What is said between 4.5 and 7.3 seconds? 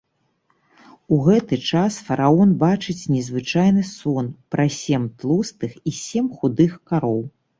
пра сем тлустых і сем худых кароў.